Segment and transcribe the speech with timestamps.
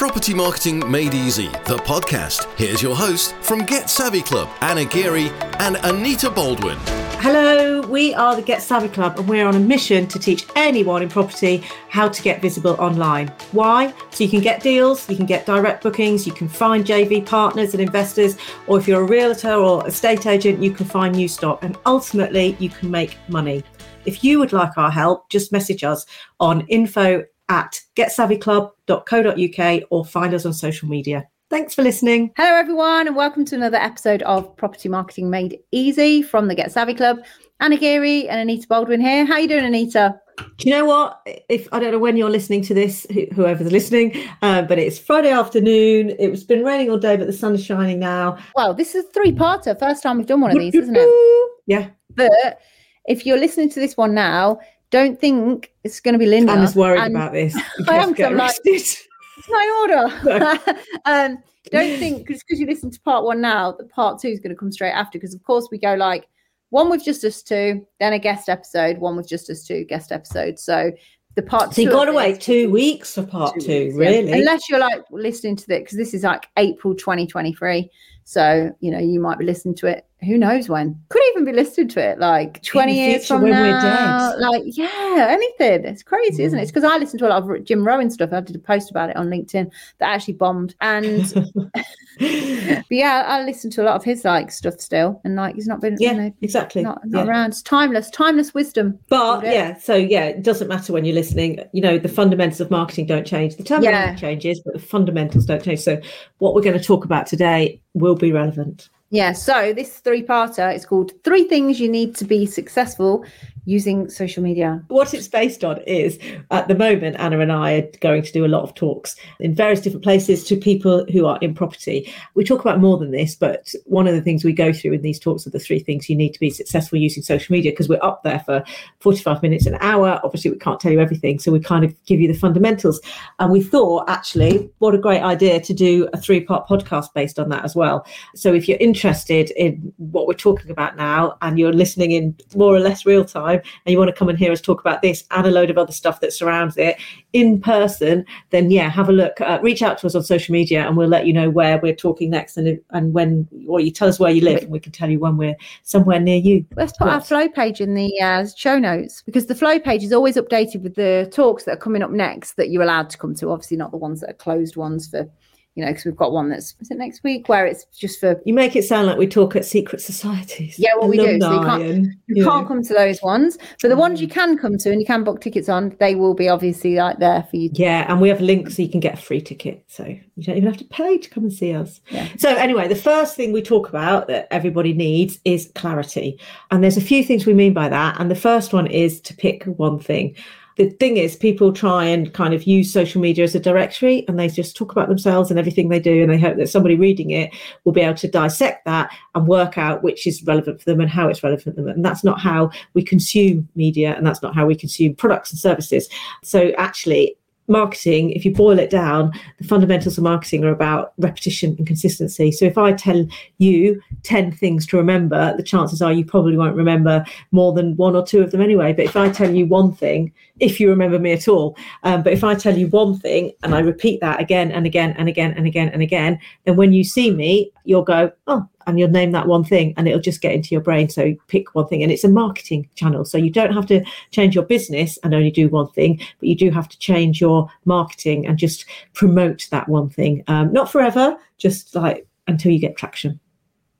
[0.00, 2.48] Property Marketing Made Easy, the podcast.
[2.56, 6.78] Here's your host from Get Savvy Club, Anna Geary and Anita Baldwin.
[7.20, 11.02] Hello, we are the Get Savvy Club and we're on a mission to teach anyone
[11.02, 13.28] in property how to get visible online.
[13.52, 13.92] Why?
[14.08, 17.74] So you can get deals, you can get direct bookings, you can find JV partners
[17.74, 18.38] and investors,
[18.68, 22.56] or if you're a realtor or estate agent, you can find new stock and ultimately
[22.58, 23.62] you can make money.
[24.06, 26.06] If you would like our help, just message us
[26.40, 31.28] on info at getsavvyclub.co.uk or find us on social media.
[31.50, 32.32] Thanks for listening.
[32.36, 36.70] Hello, everyone, and welcome to another episode of Property Marketing Made Easy from the Get
[36.70, 37.18] Savvy Club.
[37.58, 39.26] Anna Geary and Anita Baldwin here.
[39.26, 40.18] How you doing, Anita?
[40.38, 41.20] Do you know what?
[41.48, 45.30] If I don't know when you're listening to this, whoever's listening, uh, but it's Friday
[45.30, 46.14] afternoon.
[46.20, 48.38] It's been raining all day, but the sun is shining now.
[48.54, 49.76] Well, this is a three-parter.
[49.78, 51.50] First time we've done one of these, isn't it?
[51.66, 51.88] Yeah.
[52.14, 52.60] But
[53.06, 56.50] if you're listening to this one now, don't think it's going to be linear.
[56.50, 57.56] Anna's worried and about this.
[57.88, 58.12] I am.
[58.12, 59.06] Get like, it's
[59.48, 60.74] my order.
[61.04, 61.38] um,
[61.70, 64.58] don't think because you listen to part one now, that part two is going to
[64.58, 65.18] come straight after.
[65.18, 66.28] Because of course we go like
[66.70, 70.12] one with just us two, then a guest episode, one with just us two, guest
[70.12, 70.58] episode.
[70.58, 70.92] So
[71.36, 74.28] the part so you got to wait two weeks for part two, two weeks, really?
[74.28, 74.36] Yeah.
[74.36, 77.90] Unless you're like listening to it because this is like April 2023.
[78.24, 80.06] So you know you might be listening to it.
[80.24, 81.00] Who knows when?
[81.08, 84.36] Could even be listening to it like 20 years from now.
[84.38, 85.84] like yeah anything.
[85.84, 86.46] It's crazy mm.
[86.46, 86.62] isn't it?
[86.62, 88.32] It's because i listen to a lot of jim Rohn stuff.
[88.32, 90.74] I did a post about it on linkedin that actually bombed.
[90.80, 91.32] And
[92.18, 95.20] but yeah i listen to a lot of his like stuff still.
[95.24, 96.82] And like he's not been yeah you know, exactly.
[96.82, 97.30] not, not yeah.
[97.30, 97.50] around.
[97.50, 101.60] It's timeless timeless wisdom but yeah so yeah it doesn't matter when you're listening.
[101.72, 103.56] You know the fundamentals of marketing don't change.
[103.56, 104.14] The terminology yeah.
[104.16, 105.80] changes but the fundamentals don't change.
[105.80, 106.00] So
[106.38, 108.88] what we're going to talk about today will be relevant.
[109.10, 113.24] Yeah, so this three parter is called Three Things You Need to Be Successful
[113.64, 114.82] using social media?
[114.88, 116.18] What it's based on is
[116.50, 119.54] at the moment, Anna and I are going to do a lot of talks in
[119.54, 122.12] various different places to people who are in property.
[122.34, 125.02] We talk about more than this, but one of the things we go through in
[125.02, 127.88] these talks are the three things you need to be successful using social media because
[127.88, 128.64] we're up there for
[129.00, 130.20] 45 minutes, an hour.
[130.24, 131.38] Obviously, we can't tell you everything.
[131.38, 133.00] So we kind of give you the fundamentals.
[133.38, 137.38] And we thought, actually, what a great idea to do a three part podcast based
[137.38, 138.06] on that as well.
[138.34, 142.74] So if you're interested in what we're talking about now and you're listening in more
[142.74, 145.02] or less real time, time and you want to come and hear us talk about
[145.02, 146.96] this and a load of other stuff that surrounds it
[147.32, 149.40] in person, then yeah, have a look.
[149.40, 151.94] Uh, reach out to us on social media and we'll let you know where we're
[151.94, 154.92] talking next and and when, or you tell us where you live and we can
[154.92, 156.64] tell you when we're somewhere near you.
[156.76, 160.12] Let's put our flow page in the uh, show notes because the flow page is
[160.12, 163.34] always updated with the talks that are coming up next that you're allowed to come
[163.36, 163.50] to.
[163.50, 165.28] Obviously, not the ones that are closed ones for
[165.76, 168.40] you know, because we've got one that's is it next week where it's just for
[168.44, 170.76] you make it sound like we talk at secret societies.
[170.78, 171.38] Yeah, well, we do.
[171.40, 174.32] So you can't, and, you can't come to those ones, but the ones you mm.
[174.32, 177.44] can come to and you can book tickets on, they will be obviously like there
[177.44, 177.70] for you.
[177.72, 180.56] Yeah, and we have links so you can get a free ticket, so you don't
[180.56, 182.00] even have to pay to come and see us.
[182.10, 182.28] Yeah.
[182.36, 186.40] So anyway, the first thing we talk about that everybody needs is clarity,
[186.72, 189.34] and there's a few things we mean by that, and the first one is to
[189.34, 190.34] pick one thing
[190.80, 194.38] the thing is, people try and kind of use social media as a directory and
[194.38, 196.22] they just talk about themselves and everything they do.
[196.22, 197.54] And they hope that somebody reading it
[197.84, 201.10] will be able to dissect that and work out which is relevant for them and
[201.10, 201.88] how it's relevant for them.
[201.88, 205.60] And that's not how we consume media and that's not how we consume products and
[205.60, 206.08] services.
[206.42, 207.36] So, actually,
[207.70, 212.52] marketing, if you boil it down, the fundamentals of marketing are about repetition and consistency.
[212.52, 213.26] So if I tell
[213.58, 218.16] you 10 things to remember, the chances are you probably won't remember more than one
[218.16, 218.92] or two of them anyway.
[218.92, 222.32] But if I tell you one thing, if you remember me at all, um, but
[222.32, 225.54] if I tell you one thing and I repeat that again and again and again
[225.56, 229.30] and again and again, then when you see me, you'll go, oh, and you'll name
[229.32, 231.08] that one thing and it'll just get into your brain.
[231.08, 232.02] So pick one thing.
[232.02, 233.24] And it's a marketing channel.
[233.24, 236.56] So you don't have to change your business and only do one thing, but you
[236.56, 238.84] do have to change your marketing and just
[239.14, 240.42] promote that one thing.
[240.48, 243.38] Um, not forever, just like until you get traction.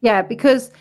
[0.01, 0.73] Yeah, because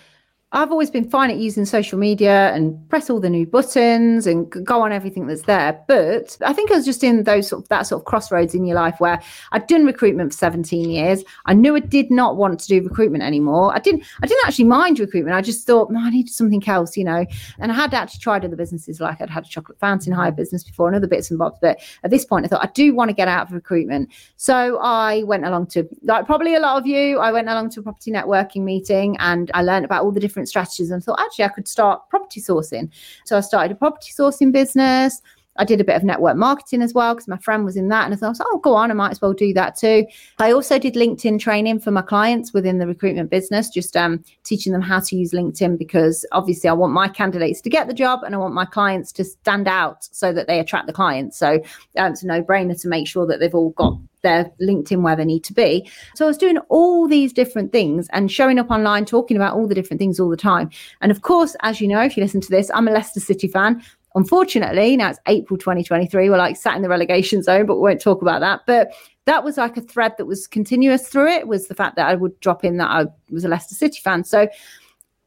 [0.51, 4.49] I've always been fine at using social media and press all the new buttons and
[4.49, 5.79] go on everything that's there.
[5.87, 8.65] But I think I was just in those sort of that sort of crossroads in
[8.65, 9.21] your life where
[9.51, 11.23] I'd done recruitment for 17 years.
[11.45, 13.75] I knew I did not want to do recruitment anymore.
[13.75, 15.35] I didn't I didn't actually mind recruitment.
[15.35, 17.27] I just thought, no, I need something else, you know.
[17.59, 20.63] And I had actually tried other businesses, like I'd had a chocolate fountain hire business
[20.63, 21.59] before and other bits and bobs.
[21.61, 24.09] But at this point I thought I do want to get out of recruitment.
[24.37, 27.81] So I went along to like probably a lot of you, I went along to
[27.81, 31.19] a property networking meeting and I learned about all the different different strategies and thought
[31.19, 32.89] actually I could start property sourcing.
[33.25, 35.21] So I started a property sourcing business.
[35.57, 38.05] I did a bit of network marketing as well because my friend was in that.
[38.05, 40.05] And I thought, oh, go on, I might as well do that too.
[40.39, 44.71] I also did LinkedIn training for my clients within the recruitment business, just um, teaching
[44.71, 48.23] them how to use LinkedIn because obviously I want my candidates to get the job
[48.23, 51.37] and I want my clients to stand out so that they attract the clients.
[51.37, 51.55] So
[51.97, 55.15] um, it's a no brainer to make sure that they've all got their LinkedIn where
[55.15, 55.89] they need to be.
[56.15, 59.67] So I was doing all these different things and showing up online, talking about all
[59.67, 60.69] the different things all the time.
[61.01, 63.47] And of course, as you know, if you listen to this, I'm a Leicester City
[63.47, 63.81] fan.
[64.19, 66.29] Unfortunately, now it's April 2023.
[66.29, 68.63] We're like sat in the relegation zone, but we won't talk about that.
[68.67, 68.91] But
[69.23, 72.15] that was like a thread that was continuous through it was the fact that I
[72.15, 74.25] would drop in that I was a Leicester City fan.
[74.25, 74.49] So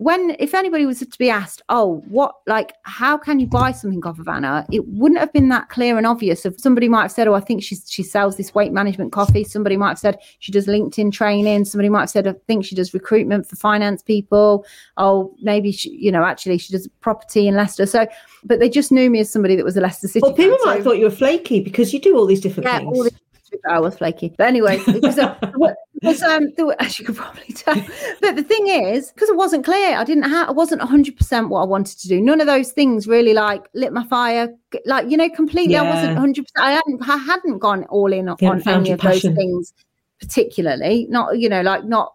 [0.02, 4.04] when if anybody was to be asked, oh, what like how can you buy something
[4.04, 4.66] off of Anna?
[4.72, 6.44] It wouldn't have been that clear and obvious.
[6.44, 9.44] If somebody might have said, oh, I think she she sells this weight management coffee.
[9.44, 11.64] Somebody might have said she does LinkedIn training.
[11.64, 14.64] Somebody might have said, I think she does recruitment for finance people.
[14.96, 17.86] Oh, maybe she, you know, actually she does property in Leicester.
[17.86, 18.06] So,
[18.44, 20.22] but they just knew me as somebody that was a Leicester City.
[20.22, 22.40] Well, people fan, might so, have thought you were flaky because you do all these
[22.40, 22.98] different yeah, things.
[22.98, 23.06] all
[23.52, 24.34] the I was flaky.
[24.36, 27.76] But anyway, because um, as you could probably tell.
[28.20, 31.60] But the thing is, because it wasn't clear, I didn't have, I wasn't 100% what
[31.60, 32.20] I wanted to do.
[32.20, 34.48] None of those things really like lit my fire,
[34.84, 35.74] like, you know, completely.
[35.74, 35.82] Yeah.
[35.82, 36.44] I wasn't 100%.
[36.56, 39.22] I hadn't, I hadn't gone all in on, You on hadn't found any of those
[39.22, 39.72] things,
[40.20, 41.06] particularly.
[41.08, 42.14] Not, you know, like not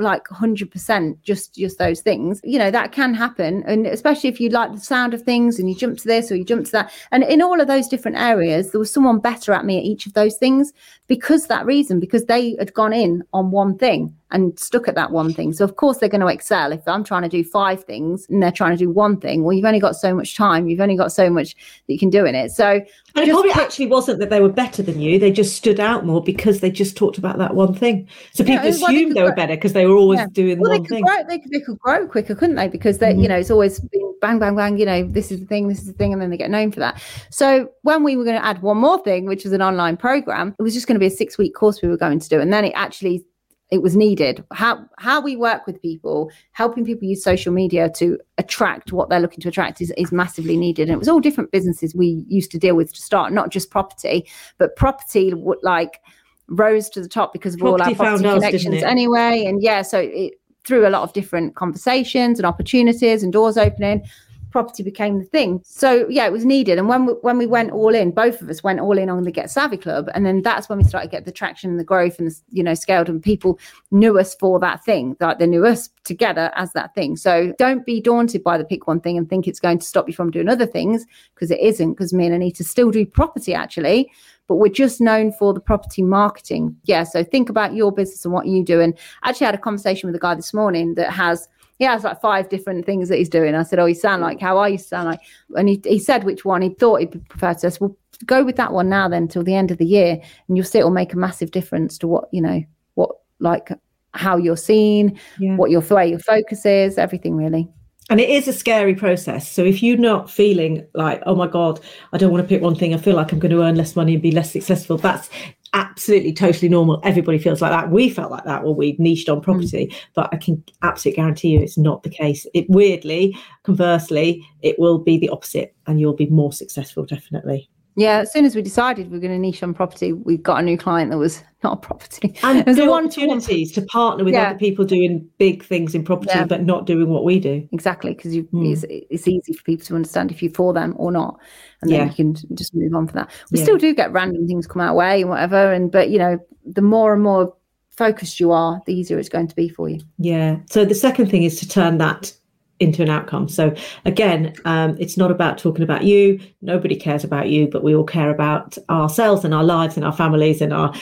[0.00, 2.40] like 100% just just those things.
[2.44, 5.68] You know that can happen and especially if you like the sound of things and
[5.68, 6.92] you jump to this or you jump to that.
[7.10, 10.06] And in all of those different areas there was someone better at me at each
[10.06, 10.72] of those things
[11.06, 15.10] because that reason because they had gone in on one thing and stuck at that
[15.10, 17.82] one thing so of course they're going to excel if i'm trying to do five
[17.84, 20.68] things and they're trying to do one thing well you've only got so much time
[20.68, 22.80] you've only got so much that you can do in it so
[23.14, 25.18] And it probably put- actually wasn't that they were better than you.
[25.18, 28.06] They just stood out more because they just talked about that one thing.
[28.32, 30.26] So Yeah, people well, they assumed they were go- better because they were always Yeah.
[30.32, 31.04] doing well, they one could thing.
[31.04, 31.16] grow.
[31.28, 32.68] They could, they could grow quicker, couldn't they?
[32.68, 33.22] Because they, Mhm.
[33.22, 34.78] you know, it's always been bang, bang, bang.
[34.78, 36.70] You know, this is the thing, this is the thing, and then they get known
[36.70, 37.00] for that.
[37.30, 40.54] So when we were going to add one more thing, which was an online program,
[40.58, 42.52] it was just going to be a six-week course we were going to do, and
[42.52, 43.24] then it actually
[43.70, 44.44] it was needed.
[44.52, 49.20] How how we work with people, helping people use social media to attract what they're
[49.20, 50.88] looking to attract is, is massively needed.
[50.88, 53.70] And it was all different businesses we used to deal with to start, not just
[53.70, 54.26] property,
[54.56, 56.00] but property would like
[56.48, 58.84] rose to the top because of all our property us, connections it?
[58.84, 59.44] anyway.
[59.44, 64.02] And yeah, so it through a lot of different conversations and opportunities and doors opening,
[64.50, 65.60] property became the thing.
[65.64, 66.78] So yeah, it was needed.
[66.78, 69.24] And when we, when we went all in, both of us went all in on
[69.24, 71.78] the Get Savvy Club, and then that's when we started to get the traction and
[71.78, 73.58] the growth and the, you know scaled, and people
[73.90, 75.16] knew us for that thing.
[75.20, 77.16] Like they knew us together as that thing.
[77.16, 80.08] So don't be daunted by the pick one thing and think it's going to stop
[80.08, 81.92] you from doing other things because it isn't.
[81.92, 84.10] Because me and Anita still do property actually.
[84.48, 86.74] But we're just known for the property marketing.
[86.84, 87.04] Yeah.
[87.04, 88.80] So think about your business and what you do.
[88.80, 91.46] And I actually had a conversation with a guy this morning that has
[91.78, 93.54] he has like five different things that he's doing.
[93.54, 95.20] I said, Oh, you sound like how I used to sound like.
[95.56, 97.80] And he, he said which one he thought he'd prefer to us.
[97.80, 97.96] Well,
[98.26, 100.20] go with that one now then till the end of the year.
[100.48, 102.62] And you'll see it will make a massive difference to what, you know,
[102.94, 103.70] what like
[104.14, 105.56] how you're seen, Yeah.
[105.56, 107.68] what your way your focus is, everything really.
[108.10, 109.50] And it is a scary process.
[109.52, 111.78] So if you're not feeling like, oh my God,
[112.12, 113.94] I don't want to pick one thing, I feel like I'm going to earn less
[113.94, 115.28] money and be less successful, that's
[115.74, 117.00] absolutely totally normal.
[117.04, 117.90] Everybody feels like that.
[117.90, 119.42] We felt like that when we niched on mm.
[119.42, 122.46] property, but I can absolutely guarantee you it's not the case.
[122.54, 127.70] It weirdly, conversely, it will be the opposite and you'll be more successful, definitely.
[127.98, 130.60] Yeah, as soon as we decided we are going to niche on property, we got
[130.60, 132.32] a new client that was not a property.
[132.44, 134.50] And It was a new one-to-one opportunities to partner with Yeah.
[134.50, 136.44] other people doing big things in property, Yeah.
[136.44, 137.68] but not doing what we do.
[137.72, 138.72] Exactly, because you Mm.
[138.72, 141.40] it's, it's easy for people to understand if you're for them or not,
[141.82, 142.06] and then Yeah.
[142.06, 143.30] you can just move on for that.
[143.50, 146.38] We still do get random things come our way and whatever, and but you know,
[146.64, 147.52] the more and more
[147.90, 149.98] focused you are, the easier it's going to be for you.
[150.18, 150.58] Yeah.
[150.70, 152.32] So the second thing is to turn that
[152.80, 153.48] into an outcome.
[153.48, 156.38] So again, um, it's not about talking about you.
[156.62, 160.12] Nobody cares about you, but we all care about ourselves and our lives and our
[160.12, 160.92] families and our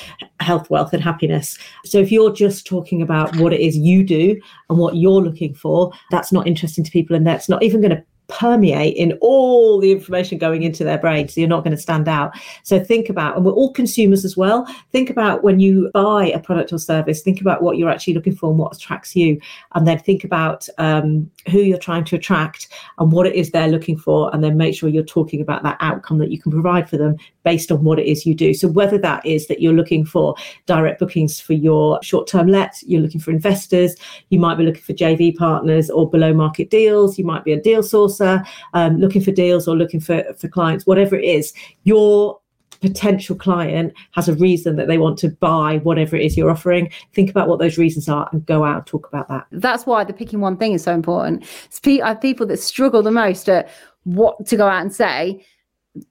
[0.40, 1.58] health, wealth, and happiness.
[1.84, 4.40] So if you're just talking about what it is you do
[4.70, 7.96] and what you're looking for, that's not interesting to people, and that's not even going
[7.96, 11.80] to permeate in all the information going into their brain so you're not going to
[11.80, 12.32] stand out.
[12.62, 16.38] So think about and we're all consumers as well think about when you buy a
[16.38, 19.40] product or service think about what you're actually looking for and what attracts you
[19.74, 22.68] and then think about um, who you're trying to attract
[22.98, 25.76] and what it is they're looking for and then make sure you're talking about that
[25.80, 28.52] outcome that you can provide for them based on what it is you do.
[28.52, 30.34] So whether that is that you're looking for
[30.66, 33.94] direct bookings for your short-term lets you're looking for investors
[34.30, 37.60] you might be looking for jv partners or below market deals you might be a
[37.60, 37.82] deal
[38.20, 41.52] um, looking for deals or looking for, for clients whatever it is
[41.84, 42.38] your
[42.80, 46.90] potential client has a reason that they want to buy whatever it is you're offering
[47.14, 50.04] think about what those reasons are and go out and talk about that That's why
[50.04, 51.44] the picking one thing is so important.
[51.64, 53.70] It's have people that struggle the most at
[54.04, 55.44] what to go out and say.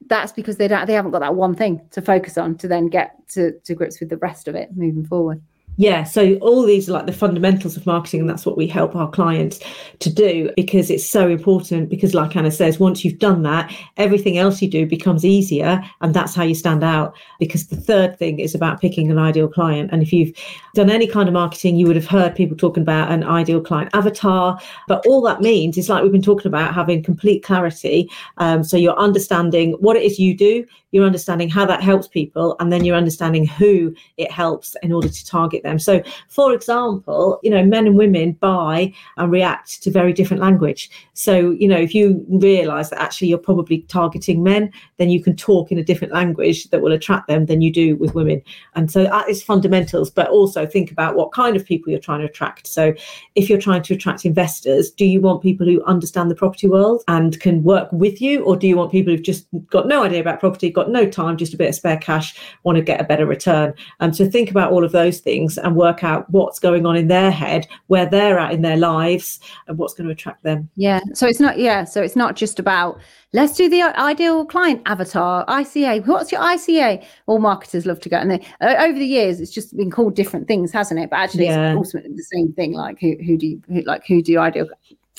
[0.07, 2.87] that's because they don't they haven't got that one thing to focus on to then
[2.87, 5.41] get to, to grips with the rest of it moving forward
[5.77, 8.95] yeah so all these are like the fundamentals of marketing and that's what we help
[8.95, 9.59] our clients
[9.99, 14.37] to do because it's so important because like anna says once you've done that everything
[14.37, 18.39] else you do becomes easier and that's how you stand out because the third thing
[18.39, 20.35] is about picking an ideal client and if you've
[20.75, 23.89] done any kind of marketing you would have heard people talking about an ideal client
[23.93, 28.63] avatar but all that means is like we've been talking about having complete clarity um,
[28.63, 32.71] so you're understanding what it is you do you're understanding how that helps people and
[32.71, 35.79] then you're understanding who it helps in order to target them.
[35.79, 40.89] So, for example, you know, men and women buy and react to very different language.
[41.13, 45.35] So, you know, if you realize that actually you're probably targeting men, then you can
[45.35, 48.41] talk in a different language that will attract them than you do with women.
[48.75, 52.19] And so that is fundamentals, but also think about what kind of people you're trying
[52.19, 52.67] to attract.
[52.67, 52.93] So,
[53.35, 57.03] if you're trying to attract investors, do you want people who understand the property world
[57.07, 60.21] and can work with you, or do you want people who've just got no idea
[60.21, 63.03] about property, got no time, just a bit of spare cash, want to get a
[63.03, 63.73] better return?
[63.99, 67.07] Um, so, think about all of those things and work out what's going on in
[67.07, 70.69] their head, where they're at in their lives, and what's going to attract them.
[70.75, 70.99] Yeah.
[71.13, 71.83] So it's not, yeah.
[71.83, 72.99] So it's not just about
[73.35, 76.07] let's do the ideal client avatar, ICA.
[76.07, 77.05] What's your ICA?
[77.27, 78.17] All marketers love to go.
[78.17, 81.09] And they, uh, over the years, it's just been called different things, hasn't it?
[81.09, 81.71] But actually, yeah.
[81.71, 82.71] it's ultimately the same thing.
[82.71, 84.67] Like who, who do you, who, like who do you ideal?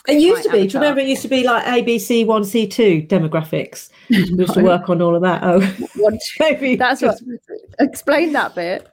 [0.09, 0.61] It used to be.
[0.61, 0.67] Avatar.
[0.67, 3.91] Do you remember it used to be like ABC one C two demographics?
[4.09, 5.43] We used to work on all of that.
[5.43, 5.61] Oh,
[5.97, 7.21] one, maybe that's what.
[7.81, 8.89] Explain that bit.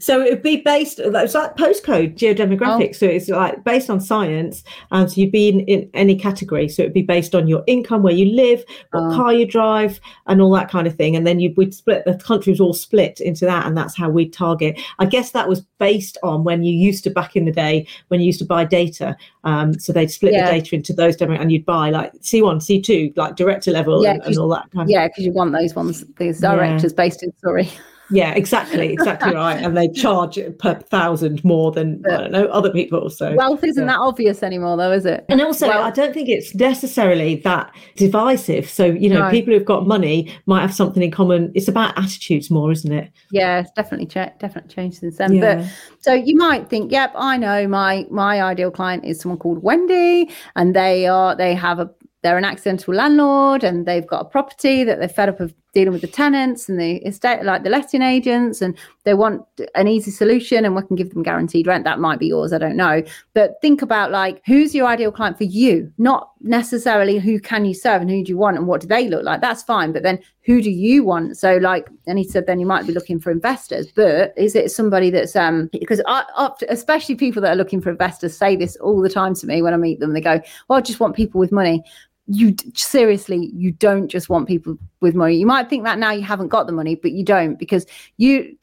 [0.00, 2.88] So it would be based, it's like postcode geodemographics.
[2.88, 2.92] Oh.
[2.92, 4.64] So it's like based on science.
[4.90, 6.68] And so you'd be in, in, any category.
[6.68, 9.16] So it'd be based on your income, where you live, what oh.
[9.16, 11.16] car you drive, and all that kind of thing.
[11.16, 13.66] And then you would split, the country was all split into that.
[13.66, 14.80] And that's how we target.
[14.98, 18.20] I guess that was based on when you used to, back in the day, when
[18.20, 19.16] you used to buy data.
[19.44, 20.46] Um, so they'd split yeah.
[20.46, 24.12] the data into those demo and you'd buy like C1, C2, like director level yeah,
[24.12, 26.96] and, and, all that kind of Yeah, because you want those ones, these directors yeah.
[26.96, 27.70] based in, sorry.
[28.10, 29.62] Yeah, exactly, exactly right.
[29.62, 33.10] And they charge per thousand more than I don't know other people.
[33.10, 33.92] So wealth isn't yeah.
[33.92, 35.24] that obvious anymore, though, is it?
[35.28, 38.68] And also, I don't think it's necessarily that divisive.
[38.68, 39.30] So you know, no.
[39.30, 41.52] people who've got money might have something in common.
[41.54, 43.10] It's about attitudes more, isn't it?
[43.30, 45.34] Yeah, it's definitely cha- definitely changed since then.
[45.34, 45.56] Yeah.
[45.56, 45.66] But
[46.00, 50.30] so you might think, yep, I know my my ideal client is someone called Wendy,
[50.56, 51.90] and they are they have a
[52.22, 55.92] they're an accidental landlord and they've got a property that they're fed up of dealing
[55.92, 59.44] with the tenants and the estate, like the letting agents, and they want
[59.74, 61.84] an easy solution and we can give them guaranteed rent.
[61.84, 63.02] That might be yours, I don't know.
[63.34, 67.74] But think about like who's your ideal client for you, not necessarily who can you
[67.74, 69.40] serve and who do you want and what do they look like.
[69.40, 69.92] That's fine.
[69.92, 71.36] But then who do you want?
[71.36, 74.70] So like, and he said, then you might be looking for investors, but is it
[74.70, 79.00] somebody that's um because I, especially people that are looking for investors say this all
[79.00, 80.12] the time to me when I meet them.
[80.12, 81.84] They go, "Well, I just want people with money."
[82.28, 85.36] You seriously you don't just want people with money.
[85.36, 87.86] You might think that now you haven't got the money but you don't because
[88.18, 88.56] you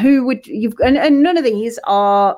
[0.00, 2.36] who would you've and, and none of these are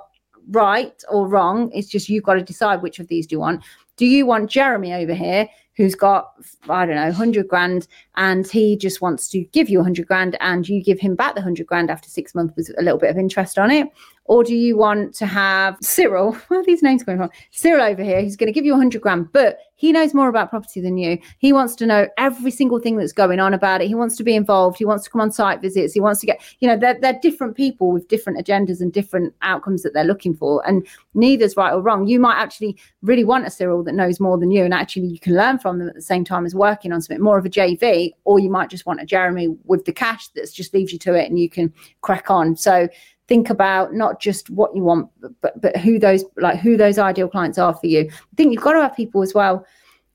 [0.50, 1.71] right or wrong.
[1.73, 3.64] It's just you've got to decide which of these do you want.
[3.97, 6.33] Do you want jeremy over here who's got
[6.69, 7.87] i don't know 100 grand
[8.17, 11.41] and he just wants to give you 100 grand and you give him back the
[11.41, 13.88] 100 grand after six months with a little bit of interest on it
[14.26, 16.33] or do you want to have Cyril?
[16.49, 17.31] Where are these names going from?
[17.50, 20.50] Cyril over here, He's going to give you 100 grand, but he knows more about
[20.50, 21.19] property than you.
[21.38, 23.88] He wants to know every single thing that's going on about it.
[23.88, 24.78] He wants to be involved.
[24.78, 25.93] He wants to come on site visits.
[25.93, 29.35] He wants to get, you know, they're, they're different people with different agendas and different
[29.43, 30.66] outcomes that they're looking for.
[30.66, 32.07] And neither's right or wrong.
[32.07, 35.19] You might actually really want a Cyril that knows more than you, and actually you
[35.19, 37.50] can learn from them at the same time as working on something more of a
[37.50, 40.99] JV, or you might just want a Jeremy with the cash that just leaves you
[41.00, 42.57] to it and you can crack on.
[42.57, 42.88] So
[43.26, 45.09] think about not just what you want
[45.40, 48.09] but but who those like who those ideal clients are for you.
[48.11, 49.64] I think you've got to have people as well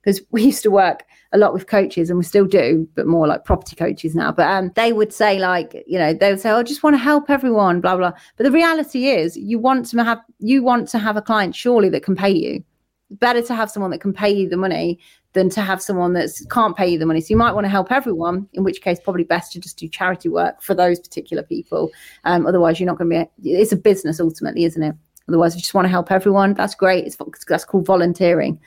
[0.02, 3.28] because we used to work a lot with coaches and we still do but more
[3.28, 4.32] like property coaches now.
[4.32, 6.94] But um, they would say like you know they would say oh, i just want
[6.96, 8.14] to help everyone blah blah.
[8.38, 11.90] But the reality is you want to have you want to have a client surely
[11.90, 12.64] that can pay you
[13.12, 15.00] better to have someone that can pay you the money
[15.34, 17.22] than to have someone that can't pay you the money.
[17.22, 19.88] So you might want to help everyone, in which case probably best to just do
[19.88, 21.92] charity work for those particular people.
[22.24, 23.52] Um, otherwise, you're not going to be.
[23.56, 24.96] A, it's a business ultimately, isn't it?
[25.28, 27.06] Otherwise, if you just want to help everyone, that's great.
[27.06, 28.60] It's that's called volunteering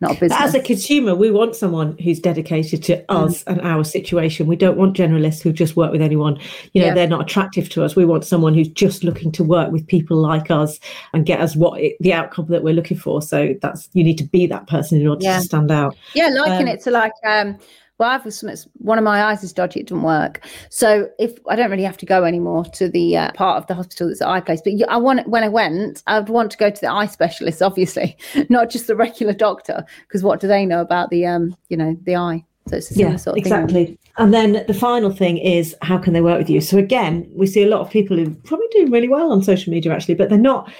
[0.00, 0.40] not a business.
[0.40, 3.04] As a consumer, we want someone who's dedicated to mm.
[3.08, 4.46] us and our situation.
[4.46, 6.38] We don't want generalists who just work with anyone.
[6.72, 6.94] You know, yeah.
[6.94, 7.96] they're not attractive to us.
[7.96, 10.80] We want someone who's just looking to work with people like us
[11.12, 13.20] and get us what it, the outcome that we're looking for.
[13.20, 15.38] So that's you need to be that person in order yeah.
[15.38, 15.94] to stand out.
[16.14, 17.58] Yeah, liking um, it to like um
[18.00, 20.40] well, I've one of my eyes is dodgy; it didn't work.
[20.70, 23.74] So if I don't really have to go anymore to the uh, part of the
[23.74, 26.70] hospital that's at eye place, but I want when I went, I'd want to go
[26.70, 28.16] to the eye specialist, obviously,
[28.48, 31.94] not just the regular doctor, because what do they know about the um, you know,
[32.04, 32.42] the eye?
[32.68, 33.84] So it's a yeah, sort of exactly.
[33.84, 33.98] Thing.
[34.16, 36.62] And then the final thing is how can they work with you?
[36.62, 39.70] So again, we see a lot of people who probably doing really well on social
[39.70, 40.72] media actually, but they're not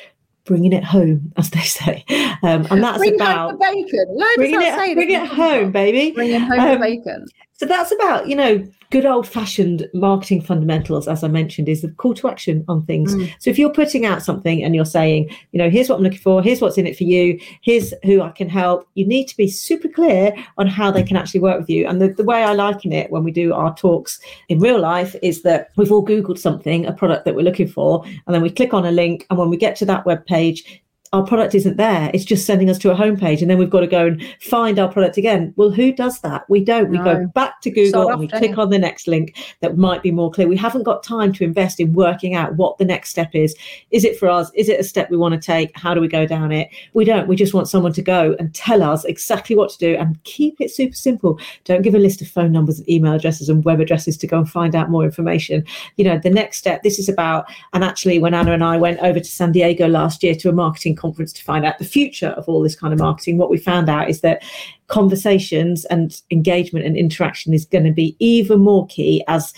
[0.50, 2.04] bringing it home, as they say.
[2.42, 4.18] Um, and that's Bring about home the bacon.
[4.34, 6.10] Bringing it, bring it home, baby.
[6.10, 7.26] Bringing home Um, the bacon.
[7.60, 11.90] So that's about, you know, good old fashioned marketing fundamentals, as I mentioned, is the
[11.90, 13.14] call to action on things.
[13.14, 13.30] Mm.
[13.38, 16.20] So if you're putting out something and you're saying, you know, here's what I'm looking
[16.20, 19.36] for, here's what's in it for you, here's who I can help, you need to
[19.36, 21.86] be super clear on how they can actually work with you.
[21.86, 25.14] And the, the way I liken it when we do our talks in real life
[25.22, 28.48] is that we've all Googled something, a product that we're looking for, and then we
[28.48, 29.26] click on a link.
[29.28, 32.08] And when we get to that web page, our product isn't there.
[32.14, 34.78] It's just sending us to a homepage, and then we've got to go and find
[34.78, 35.52] our product again.
[35.56, 36.48] Well, who does that?
[36.48, 36.88] We don't.
[36.88, 40.02] We go back to Google So and we click on the next link that might
[40.04, 40.46] be more clear.
[40.46, 43.56] We haven't got time to invest in working out what the next step is.
[43.90, 44.52] Is it for us?
[44.54, 45.76] Is it a step we want to take?
[45.76, 46.68] How do we go down it?
[46.94, 47.26] We don't.
[47.26, 50.60] We just want someone to go and tell us exactly what to do and keep
[50.60, 51.40] it super simple.
[51.64, 54.38] Don't give a list of phone numbers and email addresses and web addresses to go
[54.38, 55.64] and find out more information.
[55.96, 59.00] You know, the next step, this is about, and actually, when Anna and I went
[59.00, 62.28] over to San Diego last year to a marketing conference to find out the future
[62.28, 64.42] of all this kind of marketing, what we found out is that
[64.88, 69.54] conversations and engagement and interaction is going to be even more key as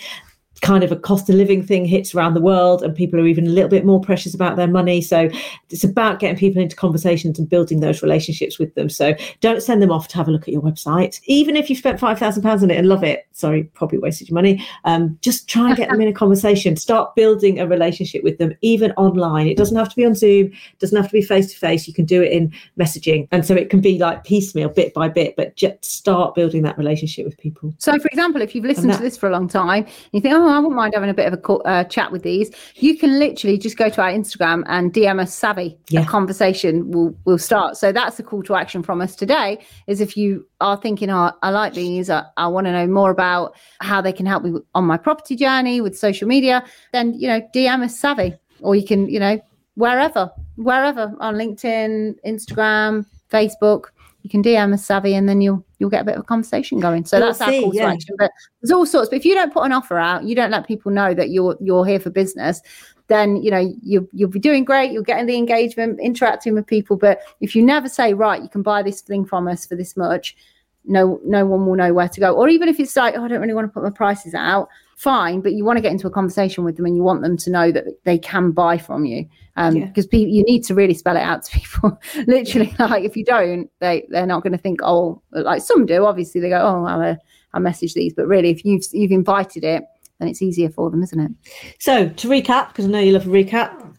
[0.62, 3.46] kind of a cost of living thing hits around the world and people are even
[3.46, 5.02] a little bit more precious about their money.
[5.02, 5.28] So
[5.70, 8.88] it's about getting people into conversations and building those relationships with them.
[8.88, 11.20] So don't send them off to have a look at your website.
[11.26, 14.34] Even if you've spent 5000 pounds on it and love it sorry probably wasted your
[14.34, 14.64] money.
[14.84, 16.76] Um, just try and get them in a conversation.
[16.76, 19.48] Start building a relationship with them even online.
[19.48, 20.52] It doesn't have to be on zoom.
[20.78, 23.26] Doesn't have to be face to face you can do it in messaging.
[23.32, 26.78] And so it can be like piecemeal bit by bit but just start building that
[26.78, 27.74] relationship with people.
[27.78, 30.34] So, for example, if you've listened that- to this for a long time, you think,
[30.34, 32.96] "Oh, I wouldn't mind having a bit of a co- uh, chat with these." You
[32.96, 35.78] can literally just go to our Instagram and DM us savvy.
[35.88, 36.02] Yeah.
[36.02, 37.76] A conversation will will start.
[37.76, 39.58] So that's the call to action from us today.
[39.86, 42.10] Is if you are thinking, "Oh, I like these.
[42.10, 45.36] I, I want to know more about how they can help me on my property
[45.36, 49.40] journey with social media," then you know, DM us savvy, or you can, you know,
[49.74, 53.86] wherever, wherever on LinkedIn, Instagram, Facebook.
[54.22, 56.78] You can DM us savvy, and then you'll you'll get a bit of a conversation
[56.78, 57.04] going.
[57.04, 58.14] So that's our see, call to action.
[58.18, 59.10] But there's all sorts.
[59.10, 61.56] But if you don't put an offer out, you don't let people know that you're
[61.60, 62.60] you're here for business.
[63.08, 64.92] Then you know you you'll be doing great.
[64.92, 66.96] You're getting the engagement, interacting with people.
[66.96, 69.96] But if you never say, right, you can buy this thing from us for this
[69.96, 70.36] much,
[70.84, 72.34] no no one will know where to go.
[72.34, 74.68] Or even if it's like, oh, I don't really want to put my prices out,
[75.02, 75.40] fine.
[75.40, 77.50] But you want to get into a conversation with them, and you want them to
[77.50, 79.26] know that they can buy from you.
[79.56, 79.86] Um, Yeah.
[79.86, 81.98] because people you need to really spell it out to people.
[82.26, 86.04] Literally, like if you don't, they they're not going to think, oh, like some do.
[86.06, 87.16] Obviously, they go, oh, I'll, uh,
[87.52, 88.14] I'll message these.
[88.14, 89.84] But really, if you've you've invited it,
[90.18, 91.32] then it's easier for them, isn't it?
[91.78, 93.94] So, to recap, because I know you love a recap,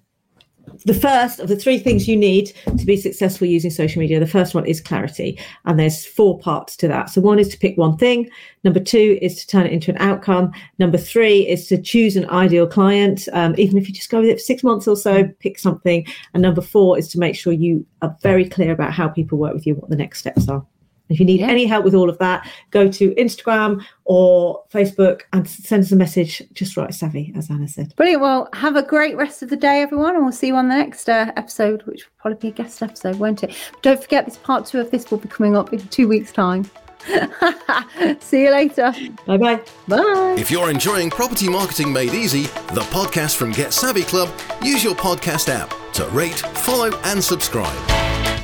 [0.86, 4.28] the first of the three things you need to be successful using social media, the
[4.28, 5.40] first one is clarity.
[5.66, 7.10] And there's four parts to that.
[7.10, 8.30] So, one is to pick one thing.
[8.64, 10.52] Number two is to turn it into an outcome.
[10.80, 13.28] Number three is to choose an ideal client.
[13.34, 16.06] Um, even if you just go with it for six months or so, pick something.
[16.34, 19.54] And number four is to make sure you are very clear about how people work
[19.54, 20.66] with you, what the next steps are.
[21.14, 21.48] If you need Yeah.
[21.48, 25.96] any help with all of that, go to Instagram or Facebook and send us a
[25.96, 26.42] message.
[26.54, 27.96] Just write savvy, as Anna said.
[27.96, 28.22] Brilliant.
[28.22, 30.76] Well, have a great rest of the day, everyone, and we'll see you on the
[30.76, 33.56] next uh, episode, which will probably be a guest episode, won't it?
[33.82, 36.70] Don't forget, this part two of this will be coming up in two weeks' time.
[38.20, 38.94] see you later.
[39.28, 39.60] Bye bye.
[39.88, 40.36] Bye.
[40.38, 44.30] If you're enjoying Property Marketing Made Easy, the podcast from Get Savvy Club,
[44.64, 48.03] use your podcast app to rate, follow, and subscribe.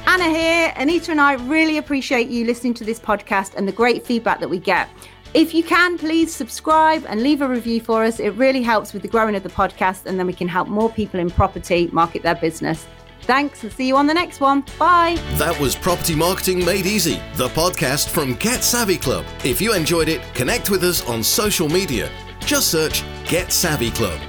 [0.10, 0.74] Anna here.
[0.76, 4.50] Anita and I really appreciate you listening to this podcast and the great feedback that
[4.50, 4.90] we get.
[5.36, 8.20] If you can, please subscribe and leave a review for us.
[8.20, 10.90] It really helps with the growing of the podcast, and then we can help more
[10.90, 12.88] people in property market their business.
[13.22, 14.64] Thanks, and see you on the next one.
[14.80, 15.22] Bye.
[15.34, 19.28] That was Property Marketing Made Easy, the podcast from Get Savvy Club.
[19.46, 22.10] If you enjoyed it, connect with us on social media.
[22.40, 24.20] Just search Get Savvy Club.